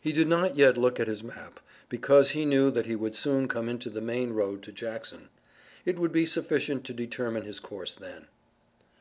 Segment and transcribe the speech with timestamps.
[0.00, 1.58] He did not yet look at his map,
[1.88, 5.30] because he knew that he would soon come into the main road to Jackson.
[5.84, 8.28] It would be sufficient to determine his course then.